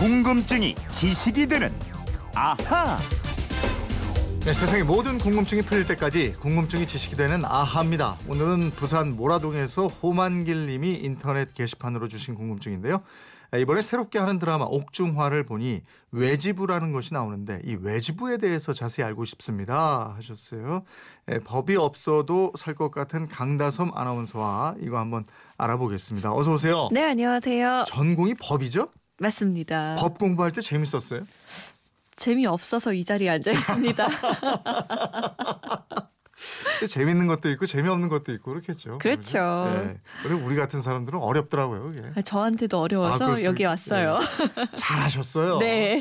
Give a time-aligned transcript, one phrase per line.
[0.00, 1.70] 궁금증이 지식이 되는
[2.34, 2.96] 아하.
[4.46, 8.16] 네, 세상의 모든 궁금증이 풀릴 때까지 궁금증이 지식이 되는 아하입니다.
[8.26, 13.02] 오늘은 부산 모라동에서 호만길 님이 인터넷 게시판으로 주신 궁금증인데요.
[13.54, 20.14] 이번에 새롭게 하는 드라마 옥중화를 보니 외지부라는 것이 나오는데 이 외지부에 대해서 자세히 알고 싶습니다
[20.16, 20.84] 하셨어요.
[21.30, 25.26] 예, 법이 없어도 살 것 같은 강다솜 아나운서와 이거 한번
[25.58, 26.32] 알아보겠습니다.
[26.32, 26.88] 어서 오세요.
[26.90, 27.84] 네, 안녕하세요.
[27.86, 28.88] 전공이 법이죠?
[29.20, 29.96] 맞습니다.
[29.98, 31.20] 법 공부할 때 재밌었어요?
[32.16, 34.08] 재미없어서 이 자리에 앉아 있습니다.
[36.88, 38.96] 재밌는 것도 있고 재미없는 것도 있고 그렇겠죠.
[38.98, 39.70] 그렇죠.
[39.74, 40.00] 네.
[40.22, 41.92] 그리고 우리 같은 사람들은 어렵더라고요.
[42.16, 44.18] 아, 저한테도 어려워서 아, 여기 왔어요.
[44.18, 44.66] 네.
[44.74, 45.58] 잘하셨어요.
[45.58, 46.00] 네.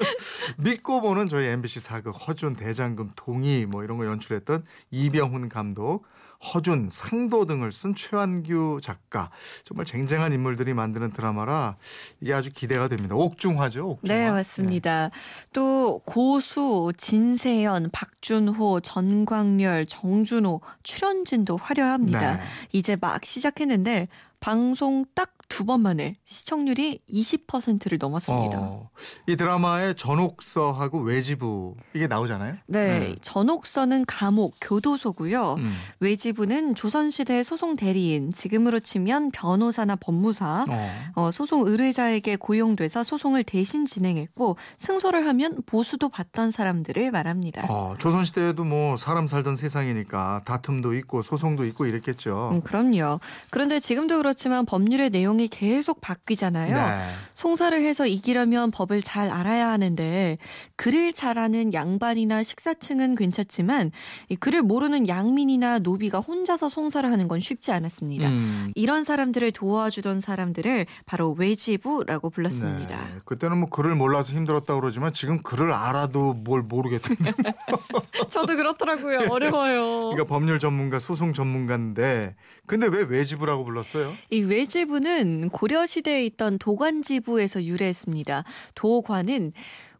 [0.56, 6.06] 믿고 보는 저희 MBC 사극 허준 대장금 동의 뭐 이런 거 연출했던 이병훈 감독
[6.42, 9.30] 허준, 상도 등을 쓴 최완규 작가
[9.62, 11.76] 정말 쟁쟁한 인물들이 만드는 드라마라
[12.20, 13.14] 이게 아주 기대가 됩니다.
[13.14, 13.86] 옥중화죠.
[13.86, 14.18] 옥중화.
[14.18, 15.08] 네, 맞습니다.
[15.08, 15.10] 네.
[15.52, 22.36] 또 고수, 진세연, 박준호, 전광렬, 정준호 출연진도 화려합니다.
[22.36, 22.42] 네.
[22.72, 24.08] 이제 막 시작했는데
[24.40, 28.58] 방송 딱 두 번 만에 시청률이 20%를 넘었습니다.
[28.58, 28.88] 어,
[29.26, 32.56] 이 드라마에 전옥서하고 외지부 이게 나오잖아요.
[32.66, 33.16] 네, 음.
[33.20, 35.54] 전옥서는 감옥, 교도소고요.
[35.54, 35.72] 음.
[35.98, 40.90] 외지부는 조선시대 소송 대리인, 지금으로 치면 변호사나 법무사, 어.
[41.16, 47.66] 어, 소송 의뢰자에게 고용돼서 소송을 대신 진행했고 승소를 하면 보수도 받던 사람들을 말합니다.
[47.68, 52.50] 어, 조선시대에도 뭐 사람 살던 세상이니까 다툼도 있고 소송도 있고 이랬겠죠.
[52.52, 53.20] 음, 그럼요.
[53.50, 56.74] 그런데 지금도 그렇 지만 법률의 내용이 계속 바뀌잖아요.
[56.74, 57.10] 네.
[57.34, 60.38] 송사를 해서 이기려면 법을 잘 알아야 하는데
[60.76, 63.92] 글을 잘하는 양반이나 식사층은 괜찮지만
[64.28, 68.28] 이 글을 모르는 양민이나 노비가 혼자서 송사를 하는 건 쉽지 않았습니다.
[68.28, 68.72] 음.
[68.74, 72.96] 이런 사람들을 도와주던 사람들을 바로 외지부라고 불렀습니다.
[72.96, 73.20] 네.
[73.24, 77.32] 그때는 뭐 글을 몰라서 힘들었다 고 그러지만 지금 글을 알아도 뭘 모르겠던데.
[78.28, 79.28] 저도 그렇더라고요.
[79.30, 80.10] 어려워요.
[80.10, 82.34] 그러니까 법률 전문가, 소송 전문가인데
[82.66, 84.14] 근데 왜 외지부라고 불렀어요?
[84.30, 88.44] 이 외지부는 고려 시대에 있던 도관지부에서 유래했습니다.
[88.74, 89.52] 도관은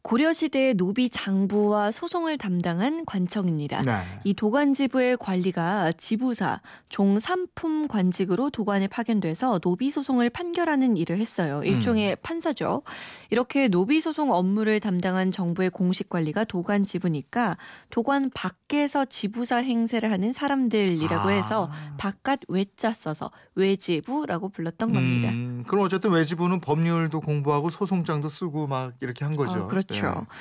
[0.02, 3.82] 고려시대의 노비 장부와 소송을 담당한 관청입니다.
[3.82, 3.92] 네.
[4.24, 11.62] 이 도관지부의 관리가 지부사, 종삼품 관직으로 도관에 파견돼서 노비 소송을 판결하는 일을 했어요.
[11.64, 12.16] 일종의 음.
[12.22, 12.82] 판사죠.
[13.30, 17.54] 이렇게 노비 소송 업무를 담당한 정부의 공식 관리가 도관지부니까
[17.90, 21.32] 도관 밖에서 지부사 행세를 하는 사람들이라고 아.
[21.32, 25.28] 해서 바깥 외자 써서 외지부라고 불렀던 겁니다.
[25.28, 29.52] 음, 그럼 어쨌든 외지부는 법률도 공부하고 소송장도 쓰고 막 이렇게 한 거죠.
[29.52, 29.89] 아, 그렇죠.
[29.90, 30.20] 그렇죠.
[30.20, 30.36] 네.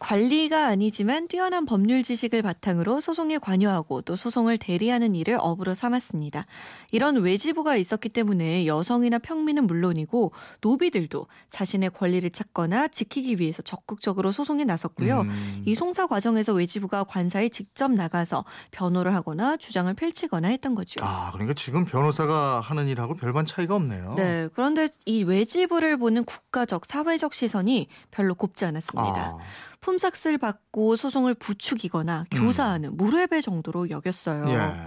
[0.00, 6.46] 관리가 아니지만 뛰어난 법률 지식을 바탕으로 소송에 관여하고 또 소송을 대리하는 일을 업으로 삼았습니다.
[6.90, 14.64] 이런 외지부가 있었기 때문에 여성이나 평민은 물론이고 노비들도 자신의 권리를 찾거나 지키기 위해서 적극적으로 소송에
[14.64, 15.20] 나섰고요.
[15.20, 15.62] 음.
[15.66, 21.04] 이 송사 과정에서 외지부가 관사에 직접 나가서 변호를 하거나 주장을 펼치거나 했던 거죠.
[21.04, 24.14] 아, 그러니까 지금 변호사가 하는 일하고 별반 차이가 없네요.
[24.16, 24.48] 네.
[24.54, 29.36] 그런데 이 외지부를 보는 국가적, 사회적 시선이 별로 곱지 않았습니다.
[29.38, 29.38] 아.
[29.80, 32.38] 품삯을 받고 소송을 부추기거나 음.
[32.38, 32.96] 교사하는 음.
[32.96, 34.44] 무례배 정도로 여겼어요.
[34.48, 34.86] 예.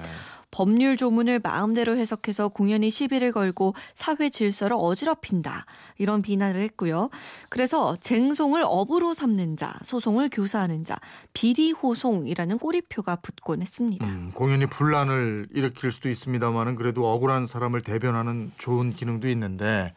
[0.53, 5.65] 법률 조문을 마음대로 해석해서 공연히 시비를 걸고 사회 질서를 어지럽힌다.
[5.97, 7.09] 이런 비난을 했고요.
[7.49, 10.99] 그래서 쟁송을 업으로 삼는 자, 소송을 교사하는 자,
[11.33, 14.05] 비리호송이라는 꼬리표가 붙곤 했습니다.
[14.05, 19.93] 음, 공연히 분란을 일으킬 수도 있습니다만은 그래도 억울한 사람을 대변하는 좋은 기능도 있는데 네,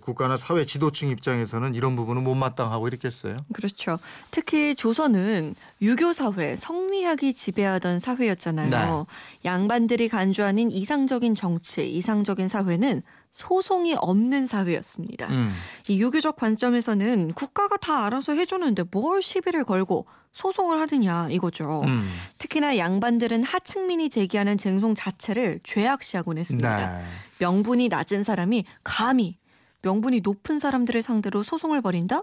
[0.00, 3.36] 국가나 사회 지도층 입장에서는 이런 부분은 못마땅하고 이랬겠어요.
[3.52, 3.98] 그렇죠.
[4.30, 8.70] 특히 조선은 유교 사회, 성리학이 지배하던 사회였잖아요.
[8.70, 9.04] 네.
[9.44, 15.26] 양반들이 간주하는 이상적인 정치, 이상적인 사회는 소송이 없는 사회였습니다.
[15.26, 15.50] 음.
[15.88, 21.82] 이 유교적 관점에서는 국가가 다 알아서 해주는데 뭘 시비를 걸고 소송을 하느냐 이거죠.
[21.82, 22.08] 음.
[22.38, 26.98] 특히나 양반들은 하층민이 제기하는 쟁송 자체를 죄악시하곤 했습니다.
[26.98, 27.04] 네.
[27.38, 29.36] 명분이 낮은 사람이 감히
[29.84, 32.22] 명분이 높은 사람들을 상대로 소송을 벌인다?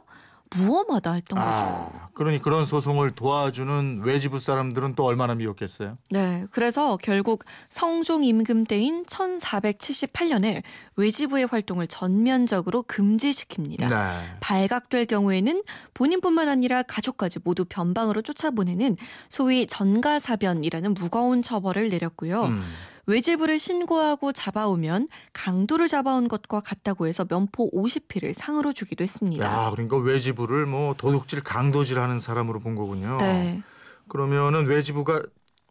[0.57, 2.09] 무엄하다 했던 아, 거죠.
[2.13, 5.97] 그러니 그런 소송을 도와주는 외지부 사람들은 또 얼마나 미웠겠어요?
[6.09, 6.45] 네.
[6.51, 10.61] 그래서 결국 성종 임금 때인 1478년에
[10.97, 13.89] 외지부의 활동을 전면적으로 금지시킵니다.
[13.89, 13.95] 네.
[14.41, 15.63] 발각될 경우에는
[15.93, 18.97] 본인뿐만 아니라 가족까지 모두 변방으로 쫓아보내는
[19.29, 22.43] 소위 전가사변이라는 무거운 처벌을 내렸고요.
[22.43, 22.61] 음.
[23.05, 29.45] 외지부를 신고하고 잡아오면 강도를 잡아온 것과 같다고 해서 면포 50피를 상으로 주기도 했습니다.
[29.45, 33.17] 야, 그러니까 외지부를 뭐 도둑질, 강도질하는 사람으로 본 거군요.
[33.17, 33.61] 네.
[34.07, 35.21] 그러면은 외지부가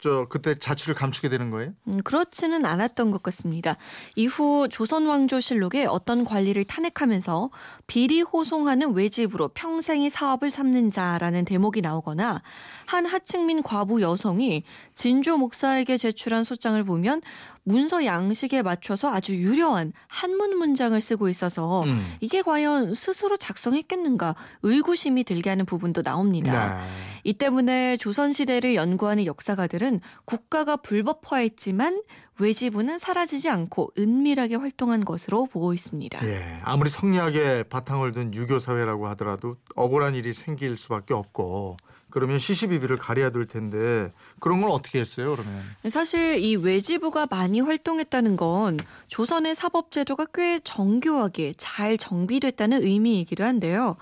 [0.00, 1.73] 저 그때 자취를 감추게 되는 거예요?
[1.88, 3.76] 음, 그렇지는 않았던 것 같습니다.
[4.17, 7.50] 이후 조선 왕조실록에 어떤 관리를 탄핵하면서
[7.87, 12.43] 비리 호송하는 외집으로 평생의 사업을 삼는 자라는 대목이 나오거나
[12.87, 14.64] 한 하층민 과부 여성이
[14.94, 17.20] 진조 목사에게 제출한 소장을 보면
[17.64, 22.00] 문서 양식에 맞춰서 아주 유려한 한문 문장을 쓰고 있어서 음.
[22.20, 26.78] 이게 과연 스스로 작성했겠는가 의구심이 들게 하는 부분도 나옵니다.
[26.78, 26.84] 네.
[27.24, 32.02] 이 때문에 조선시대를 연구하는 역사가들은 국가가 불법화했지만
[32.40, 36.26] 외지부는 사라지지 않고 은밀하게 활동한 것으로 보고 있습니다.
[36.26, 41.76] 예, 아무리 성리학에 바탕을 둔 유교 사회라고 하더라도 억울한 일이 생길 수밖에 없고
[42.10, 45.62] 그러면 시시비비를 가려야 될 텐데 그런 건 어떻게 했어요 그러면?
[45.88, 48.78] 사실 이 외지부가 많이 활동했다는 건
[49.08, 53.94] 조선의 사법제도가 꽤 정교하게 잘 정비됐다는 의미이기도 한데요.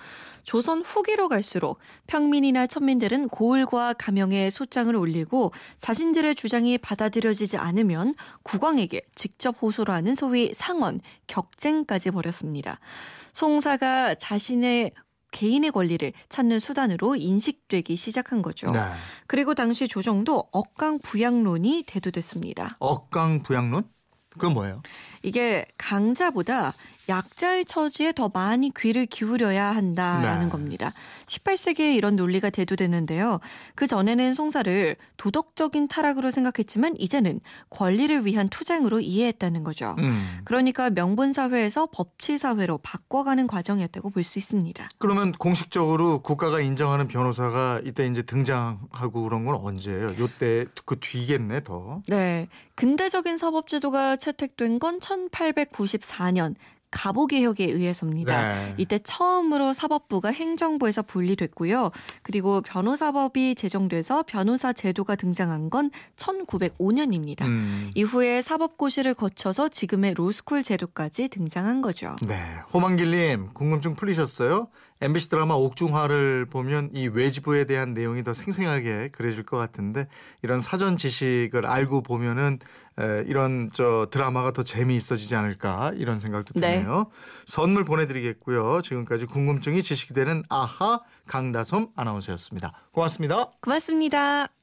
[0.48, 8.14] 조선 후기로 갈수록 평민이나 천민들은 고을과 가명에 소장을 올리고 자신들의 주장이 받아들여지지 않으면
[8.44, 12.80] 국왕에게 직접 호소를 하는 소위 상언, 격쟁까지 벌였습니다.
[13.34, 14.92] 송사가 자신의
[15.32, 18.68] 개인의 권리를 찾는 수단으로 인식되기 시작한 거죠.
[18.68, 18.80] 네.
[19.26, 22.70] 그리고 당시 조정도 억강 부양론이 대두됐습니다.
[22.78, 23.82] 억강 부양론?
[24.30, 24.82] 그건 뭐예요?
[25.22, 26.72] 이게 강자보다
[27.08, 30.50] 약자의 처지에 더 많이 귀를 기울여야 한다라는 네.
[30.50, 30.92] 겁니다.
[31.26, 33.40] 18세기에 이런 논리가 대두되는데요.
[33.74, 37.40] 그 전에는 송사를 도덕적인 타락으로 생각했지만 이제는
[37.70, 39.96] 권리를 위한 투쟁으로 이해했다는 거죠.
[39.98, 40.40] 음.
[40.44, 44.88] 그러니까 명분 사회에서 법치 사회로 바꿔가는 과정이었다고 볼 수 있습니다.
[44.98, 50.14] 그러면 공식적으로 국가가 인정하는 변호사가 이때 이제 등장하고 그런 건 언제예요?
[50.18, 52.02] 요때 그 뒤겠네 더.
[52.08, 52.48] 네.
[52.74, 56.54] 근대적인 사법제도가 채택된 건 1894년
[56.90, 58.54] 가보 개혁에 의해서입니다.
[58.54, 58.74] 네.
[58.78, 61.90] 이때 처음으로 사법부가 행정부에서 분리됐고요.
[62.22, 67.42] 그리고 변호사법이 제정돼서 변호사 제도가 등장한 건 1905년입니다.
[67.42, 67.90] 음.
[67.94, 72.16] 이후에 사법고시를 거쳐서 지금의 로스쿨 제도까지 등장한 거죠.
[72.26, 72.36] 네.
[72.72, 74.68] 호만길님 궁금증 풀리셨어요?
[75.00, 80.08] MBC 드라마 옥중화를 보면 이 외지부에 대한 내용이 더 생생하게 그려질 것 같은데
[80.42, 82.58] 이런 사전 지식을 알고 보면은
[82.98, 86.78] 에, 이런 저 드라마가 더 재미있어지지 않을까 이런 생각도 네.
[86.78, 86.98] 드네요.
[86.98, 87.04] 네.
[87.46, 88.82] 선물 보내드리겠고요.
[88.82, 92.72] 지금까지 궁금증이 지식이 되는 아하 강다솜 아나운서였습니다.
[92.92, 93.50] 고맙습니다.
[93.60, 94.57] 고맙습니다.